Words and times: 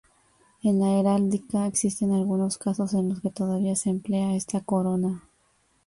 En 0.63 0.79
la 0.79 0.97
heráldica 0.99 1.67
existen 1.67 2.11
algunos 2.11 2.57
casos 2.57 2.95
en 2.95 3.09
los 3.09 3.21
que 3.21 3.29
todavía 3.29 3.75
se 3.75 3.91
emplea 3.91 4.35
esta 4.35 4.61
corona. 4.61 5.29